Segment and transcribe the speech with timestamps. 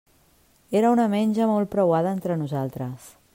[0.79, 3.07] Era una menja molt preuada entre nosaltres.